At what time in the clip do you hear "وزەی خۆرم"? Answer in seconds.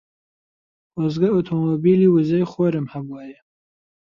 2.15-2.85